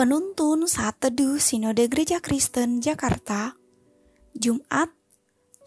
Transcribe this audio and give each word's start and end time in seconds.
Penuntun 0.00 0.64
Saat 0.64 0.96
Teduh 1.04 1.36
Sinode 1.36 1.84
Gereja 1.84 2.24
Kristen 2.24 2.80
Jakarta 2.80 3.52
Jumat 4.32 4.88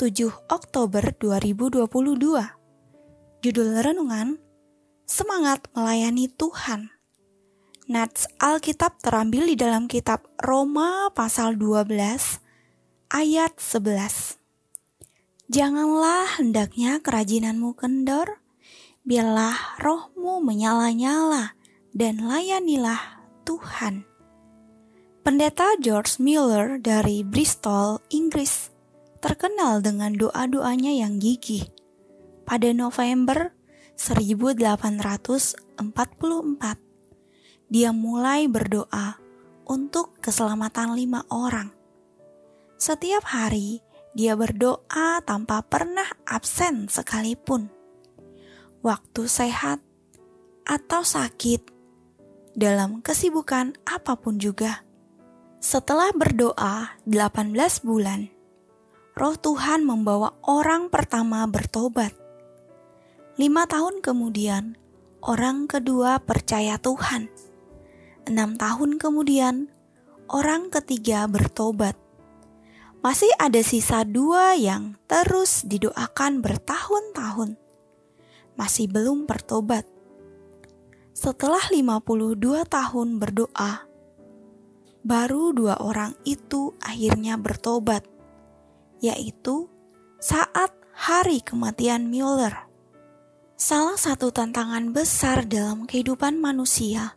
7 0.02 0.50
Oktober 0.50 1.06
2022 1.22 1.86
Judul 3.46 3.70
Renungan 3.78 4.42
Semangat 5.06 5.70
Melayani 5.78 6.34
Tuhan. 6.34 6.90
Nats 7.86 8.26
Alkitab 8.42 8.98
terambil 9.06 9.54
di 9.54 9.54
dalam 9.54 9.86
kitab 9.86 10.26
Roma 10.42 11.14
pasal 11.14 11.54
12 11.54 11.94
ayat 13.14 13.54
11 13.62 14.42
Janganlah 15.54 16.42
hendaknya 16.42 16.98
kerajinanmu 17.06 17.78
kendor, 17.78 18.42
biarlah 19.06 19.78
rohmu 19.78 20.42
menyala-nyala 20.42 21.54
dan 21.94 22.18
layanilah 22.26 23.22
Tuhan. 23.46 24.13
Pendeta 25.24 25.80
George 25.80 26.20
Miller 26.20 26.84
dari 26.84 27.24
Bristol, 27.24 28.04
Inggris, 28.12 28.76
terkenal 29.24 29.80
dengan 29.80 30.12
doa-doanya 30.12 30.92
yang 30.92 31.16
gigih. 31.16 31.64
Pada 32.44 32.68
November 32.76 33.56
1844, 33.96 35.64
dia 37.72 37.96
mulai 37.96 38.52
berdoa 38.52 39.16
untuk 39.64 40.20
keselamatan 40.20 40.92
lima 40.92 41.24
orang. 41.32 41.72
Setiap 42.76 43.24
hari, 43.24 43.80
dia 44.12 44.36
berdoa 44.36 45.24
tanpa 45.24 45.64
pernah 45.64 46.20
absen 46.28 46.92
sekalipun. 46.92 47.72
Waktu 48.84 49.32
sehat 49.32 49.80
atau 50.68 51.00
sakit, 51.08 51.64
dalam 52.60 53.00
kesibukan 53.00 53.72
apa 53.88 54.20
pun 54.20 54.36
juga 54.36 54.84
setelah 55.64 56.12
berdoa 56.12 57.00
18 57.08 57.56
bulan, 57.88 58.28
roh 59.16 59.40
Tuhan 59.40 59.88
membawa 59.88 60.36
orang 60.44 60.92
pertama 60.92 61.48
bertobat. 61.48 62.12
Lima 63.40 63.64
tahun 63.64 64.04
kemudian, 64.04 64.76
orang 65.24 65.72
kedua 65.72 66.20
percaya 66.20 66.76
Tuhan. 66.76 67.32
Enam 68.28 68.60
tahun 68.60 69.00
kemudian, 69.00 69.72
orang 70.28 70.68
ketiga 70.68 71.32
bertobat. 71.32 71.96
Masih 73.00 73.32
ada 73.40 73.64
sisa 73.64 74.04
dua 74.04 74.60
yang 74.60 75.00
terus 75.08 75.64
didoakan 75.64 76.44
bertahun-tahun. 76.44 77.56
Masih 78.60 78.92
belum 78.92 79.32
bertobat. 79.32 79.88
Setelah 81.16 81.72
52 81.72 82.68
tahun 82.68 83.08
berdoa, 83.16 83.93
baru 85.04 85.52
dua 85.52 85.78
orang 85.84 86.16
itu 86.24 86.74
akhirnya 86.80 87.36
bertobat, 87.36 88.08
yaitu 89.04 89.68
saat 90.24 90.72
hari 90.96 91.44
kematian 91.44 92.08
Mueller. 92.08 92.72
Salah 93.60 94.00
satu 94.00 94.32
tantangan 94.32 94.92
besar 94.92 95.46
dalam 95.48 95.86
kehidupan 95.86 96.40
manusia 96.40 97.16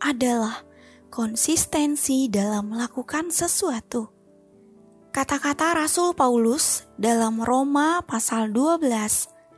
adalah 0.00 0.64
konsistensi 1.08 2.28
dalam 2.28 2.72
melakukan 2.72 3.32
sesuatu. 3.32 4.12
Kata-kata 5.12 5.72
Rasul 5.80 6.12
Paulus 6.12 6.84
dalam 7.00 7.40
Roma 7.40 8.04
pasal 8.04 8.52
12 8.52 8.84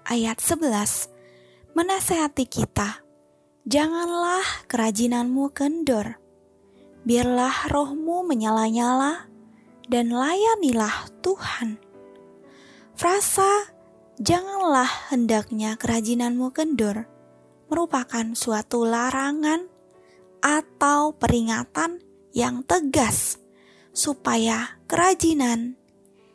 ayat 0.07 0.39
11 0.39 1.75
menasehati 1.75 2.47
kita, 2.47 3.03
janganlah 3.67 4.47
kerajinanmu 4.71 5.51
kendor, 5.51 6.23
biarlah 7.09 7.73
rohmu 7.73 8.21
menyala-nyala 8.29 9.25
dan 9.89 10.13
layanilah 10.13 11.09
Tuhan. 11.25 11.81
Frasa 12.93 13.73
janganlah 14.21 15.09
hendaknya 15.09 15.81
kerajinanmu 15.81 16.53
kendor 16.53 17.09
merupakan 17.73 18.37
suatu 18.37 18.85
larangan 18.85 19.65
atau 20.45 21.17
peringatan 21.17 22.05
yang 22.37 22.61
tegas 22.69 23.41
supaya 23.97 24.77
kerajinan, 24.85 25.81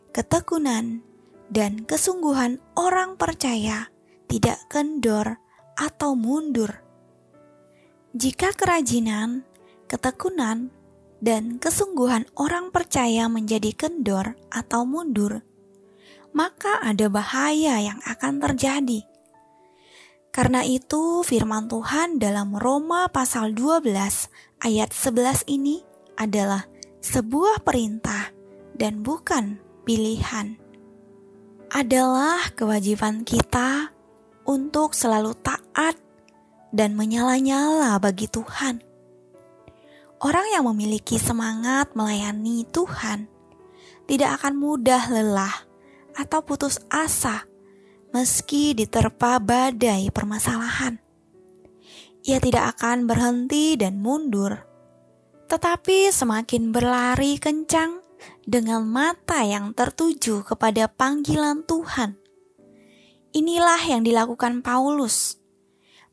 ketekunan, 0.10 1.06
dan 1.54 1.86
kesungguhan 1.86 2.58
orang 2.74 3.14
percaya 3.14 3.94
tidak 4.26 4.58
kendor 4.74 5.38
atau 5.78 6.18
mundur. 6.18 6.82
Jika 8.18 8.58
kerajinan 8.58 9.46
ketekunan, 9.94 10.74
dan 11.22 11.62
kesungguhan 11.62 12.26
orang 12.34 12.74
percaya 12.74 13.30
menjadi 13.30 13.78
kendor 13.78 14.34
atau 14.50 14.90
mundur, 14.90 15.46
maka 16.34 16.82
ada 16.82 17.08
bahaya 17.14 17.78
yang 17.78 18.02
akan 18.04 18.42
terjadi. 18.42 19.06
Karena 20.34 20.66
itu 20.66 21.22
firman 21.22 21.70
Tuhan 21.70 22.18
dalam 22.18 22.58
Roma 22.58 23.06
pasal 23.14 23.54
12 23.54 23.88
ayat 24.66 24.90
11 24.90 25.46
ini 25.46 25.86
adalah 26.18 26.66
sebuah 27.06 27.62
perintah 27.62 28.34
dan 28.74 29.06
bukan 29.06 29.62
pilihan. 29.86 30.58
Adalah 31.70 32.50
kewajiban 32.58 33.22
kita 33.22 33.94
untuk 34.50 34.98
selalu 34.98 35.38
taat 35.38 35.96
dan 36.74 36.98
menyala-nyala 36.98 38.02
bagi 38.02 38.26
Tuhan 38.26 38.93
Orang 40.24 40.48
yang 40.56 40.64
memiliki 40.72 41.20
semangat 41.20 42.00
melayani 42.00 42.64
Tuhan 42.72 43.28
tidak 44.08 44.40
akan 44.40 44.56
mudah 44.56 45.12
lelah 45.12 45.68
atau 46.16 46.40
putus 46.40 46.80
asa 46.88 47.44
meski 48.16 48.72
diterpa 48.72 49.44
badai 49.44 50.08
permasalahan. 50.16 50.96
Ia 52.24 52.40
tidak 52.40 52.80
akan 52.80 53.04
berhenti 53.04 53.76
dan 53.76 54.00
mundur, 54.00 54.64
tetapi 55.52 56.08
semakin 56.08 56.72
berlari 56.72 57.36
kencang 57.36 58.00
dengan 58.48 58.88
mata 58.88 59.44
yang 59.44 59.76
tertuju 59.76 60.48
kepada 60.48 60.88
panggilan 60.88 61.68
Tuhan. 61.68 62.16
Inilah 63.36 63.92
yang 63.92 64.08
dilakukan 64.08 64.64
Paulus, 64.64 65.36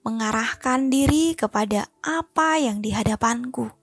mengarahkan 0.03 0.91
diri 0.91 1.39
kepada 1.39 1.87
apa 2.03 2.59
yang 2.59 2.83
di 2.83 2.91
hadapanku 2.91 3.79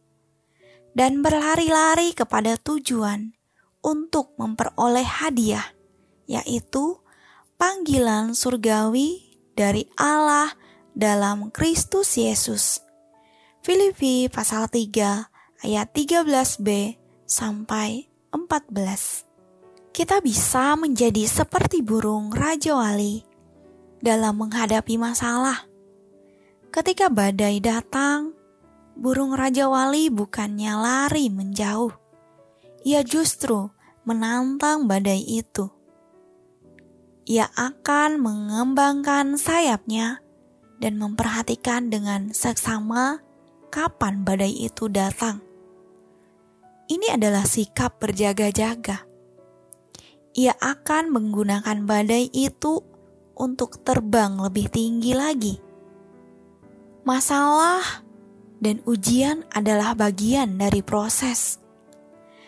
dan 0.97 1.21
berlari-lari 1.21 2.17
kepada 2.17 2.57
tujuan 2.57 3.37
untuk 3.85 4.33
memperoleh 4.41 5.05
hadiah, 5.05 5.77
yaitu 6.25 6.97
panggilan 7.61 8.33
surgawi 8.33 9.37
dari 9.53 9.85
Allah 9.93 10.57
dalam 10.97 11.53
Kristus 11.53 12.17
Yesus. 12.17 12.81
Filipi 13.61 14.25
pasal 14.25 14.65
3 14.73 15.61
ayat 15.69 15.87
13b 15.93 16.97
sampai 17.29 18.09
14. 18.33 19.93
Kita 19.93 20.17
bisa 20.25 20.73
menjadi 20.81 21.29
seperti 21.29 21.85
burung 21.85 22.33
Raja 22.33 22.73
Wali 22.73 23.21
dalam 24.01 24.41
menghadapi 24.41 24.97
masalah. 24.97 25.65
Ketika 26.73 27.09
badai 27.09 27.57
datang, 27.61 28.36
burung 28.97 29.37
Raja 29.37 29.69
Wali 29.69 30.09
bukannya 30.09 30.73
lari 30.73 31.29
menjauh. 31.29 31.93
Ia 32.81 33.05
justru 33.05 33.69
menantang 34.03 34.89
badai 34.89 35.21
itu. 35.21 35.69
Ia 37.27 37.51
akan 37.53 38.23
mengembangkan 38.23 39.37
sayapnya 39.37 40.23
dan 40.81 40.97
memperhatikan 40.97 41.91
dengan 41.91 42.31
seksama 42.31 43.19
kapan 43.69 44.23
badai 44.23 44.53
itu 44.65 44.87
datang. 44.87 45.43
Ini 46.87 47.19
adalah 47.19 47.43
sikap 47.43 47.99
berjaga-jaga. 47.99 49.03
Ia 50.37 50.53
akan 50.55 51.11
menggunakan 51.11 51.83
badai 51.83 52.31
itu 52.31 52.79
untuk 53.35 53.83
terbang 53.83 54.39
lebih 54.39 54.71
tinggi 54.71 55.11
lagi. 55.11 55.59
Masalah 57.03 58.06
dan 58.57 58.81
ujian 58.89 59.45
adalah 59.53 59.93
bagian 59.93 60.57
dari 60.57 60.81
proses. 60.81 61.61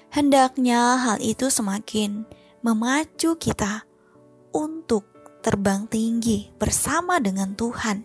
Hendaknya 0.10 0.98
hal 0.98 1.18
itu 1.22 1.54
semakin 1.54 2.26
memacu 2.66 3.38
kita 3.38 3.86
untuk 4.50 5.06
terbang 5.46 5.86
tinggi 5.86 6.50
bersama 6.58 7.22
dengan 7.22 7.54
Tuhan, 7.54 8.04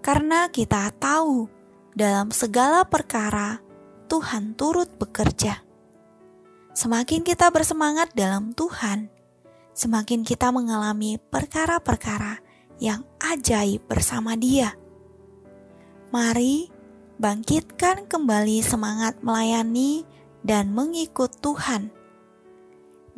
karena 0.00 0.48
kita 0.48 0.88
tahu 0.96 1.46
dalam 1.92 2.32
segala 2.32 2.82
perkara 2.88 3.60
Tuhan 4.08 4.56
turut 4.56 4.88
bekerja. 4.96 5.60
Semakin 6.74 7.22
kita 7.22 7.52
bersemangat 7.54 8.10
dalam 8.18 8.50
Tuhan, 8.50 9.06
semakin 9.76 10.26
kita 10.26 10.50
mengalami 10.50 11.20
perkara-perkara 11.20 12.42
yang 12.82 13.06
ajaib 13.22 13.86
bersama 13.86 14.34
Dia 14.34 14.74
Mari 16.14 16.70
bangkitkan 17.18 18.06
kembali 18.06 18.62
semangat 18.62 19.18
melayani 19.26 20.06
dan 20.46 20.70
mengikut 20.70 21.42
Tuhan. 21.42 21.90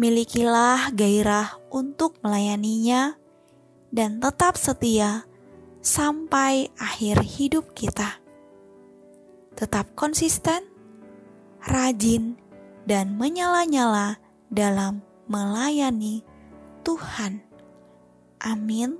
Milikilah 0.00 0.96
gairah 0.96 1.60
untuk 1.69 2.16
melayaninya 2.25 3.20
dan 3.93 4.16
tetap 4.16 4.56
setia 4.56 5.28
sampai 5.84 6.72
akhir 6.81 7.20
hidup 7.20 7.76
kita. 7.76 8.16
Tetap 9.60 9.92
konsisten, 9.92 10.64
rajin, 11.69 12.40
dan 12.88 13.12
menyala-nyala 13.20 14.16
dalam 14.49 15.04
melayani 15.28 16.25
Tuhan. 16.81 17.44
Amin. 18.40 18.96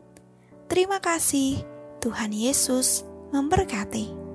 Terima 0.69 1.01
kasih, 1.01 1.65
Tuhan 2.05 2.37
Yesus 2.37 3.16
memberkati. 3.37 4.26